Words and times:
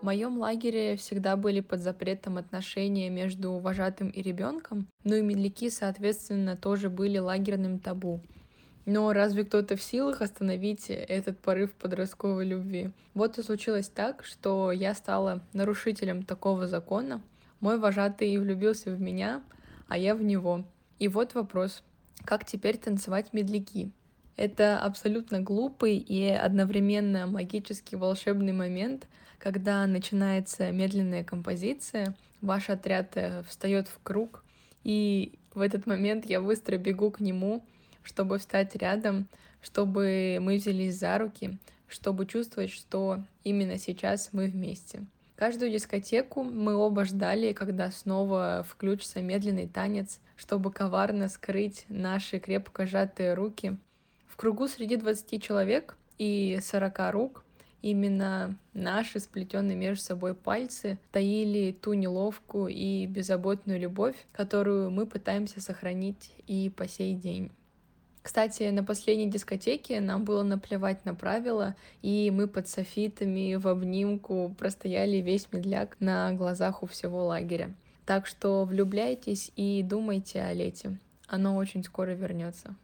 В 0.00 0.04
моем 0.04 0.38
лагере 0.38 0.96
всегда 0.96 1.36
были 1.36 1.60
под 1.60 1.80
запретом 1.80 2.36
отношения 2.36 3.08
между 3.08 3.52
вожатым 3.58 4.10
и 4.10 4.20
ребенком, 4.22 4.88
ну 5.04 5.16
и 5.16 5.22
медляки, 5.22 5.70
соответственно, 5.70 6.56
тоже 6.56 6.90
были 6.90 7.18
лагерным 7.18 7.78
табу. 7.78 8.20
Но 8.84 9.12
разве 9.12 9.44
кто-то 9.44 9.76
в 9.76 9.82
силах 9.82 10.22
остановить 10.22 10.90
этот 10.90 11.40
порыв 11.40 11.72
подростковой 11.74 12.46
любви? 12.46 12.92
Вот 13.14 13.36
и 13.38 13.42
случилось 13.42 13.88
так, 13.88 14.24
что 14.24 14.70
я 14.70 14.94
стала 14.94 15.42
нарушителем 15.52 16.22
такого 16.22 16.68
закона. 16.68 17.20
Мой 17.58 17.78
вожатый 17.78 18.36
влюбился 18.38 18.90
в 18.90 19.00
меня, 19.00 19.42
а 19.88 19.98
я 19.98 20.14
в 20.14 20.22
него. 20.22 20.64
И 21.00 21.08
вот 21.08 21.34
вопрос, 21.34 21.82
как 22.24 22.44
теперь 22.44 22.76
танцевать 22.76 23.32
медляки? 23.32 23.90
Это 24.36 24.78
абсолютно 24.78 25.40
глупый 25.40 25.96
и 25.96 26.28
одновременно 26.28 27.26
магический 27.26 27.96
волшебный 27.96 28.52
момент, 28.52 29.06
когда 29.38 29.86
начинается 29.86 30.70
медленная 30.72 31.24
композиция, 31.24 32.14
ваш 32.42 32.68
отряд 32.68 33.16
э, 33.16 33.42
встает 33.48 33.88
в 33.88 33.98
круг, 34.02 34.44
и 34.84 35.38
в 35.54 35.60
этот 35.60 35.86
момент 35.86 36.26
я 36.26 36.40
быстро 36.40 36.76
бегу 36.76 37.10
к 37.10 37.20
нему, 37.20 37.64
чтобы 38.02 38.38
встать 38.38 38.76
рядом, 38.76 39.26
чтобы 39.62 40.38
мы 40.40 40.56
взялись 40.56 40.98
за 40.98 41.16
руки, 41.18 41.58
чтобы 41.88 42.26
чувствовать, 42.26 42.70
что 42.70 43.24
именно 43.42 43.78
сейчас 43.78 44.30
мы 44.32 44.46
вместе. 44.46 45.06
Каждую 45.34 45.70
дискотеку 45.70 46.44
мы 46.44 46.74
оба 46.76 47.04
ждали, 47.04 47.52
когда 47.52 47.90
снова 47.90 48.66
включится 48.68 49.20
медленный 49.20 49.66
танец, 49.66 50.20
чтобы 50.36 50.70
коварно 50.70 51.28
скрыть 51.28 51.84
наши 51.88 52.38
крепко 52.38 52.86
сжатые 52.86 53.34
руки. 53.34 53.76
В 54.36 54.38
кругу 54.38 54.68
среди 54.68 54.96
20 54.96 55.42
человек 55.42 55.96
и 56.18 56.58
40 56.62 57.10
рук 57.10 57.42
именно 57.80 58.54
наши 58.74 59.18
сплетенные 59.18 59.78
между 59.78 60.04
собой 60.04 60.34
пальцы 60.34 60.98
таили 61.10 61.72
ту 61.72 61.94
неловкую 61.94 62.68
и 62.68 63.06
беззаботную 63.06 63.80
любовь, 63.80 64.14
которую 64.32 64.90
мы 64.90 65.06
пытаемся 65.06 65.62
сохранить 65.62 66.32
и 66.46 66.68
по 66.68 66.86
сей 66.86 67.14
день. 67.14 67.50
Кстати, 68.20 68.64
на 68.64 68.84
последней 68.84 69.30
дискотеке 69.30 70.02
нам 70.02 70.24
было 70.24 70.42
наплевать 70.42 71.06
на 71.06 71.14
правила, 71.14 71.74
и 72.02 72.30
мы 72.30 72.46
под 72.46 72.68
софитами 72.68 73.54
в 73.54 73.66
обнимку 73.66 74.54
простояли 74.58 75.16
весь 75.16 75.50
медляк 75.50 75.96
на 75.98 76.30
глазах 76.32 76.82
у 76.82 76.86
всего 76.86 77.24
лагеря. 77.24 77.74
Так 78.04 78.26
что 78.26 78.66
влюбляйтесь 78.66 79.50
и 79.56 79.82
думайте 79.82 80.42
о 80.42 80.52
лете. 80.52 80.98
Оно 81.26 81.56
очень 81.56 81.82
скоро 81.82 82.10
вернется. 82.10 82.76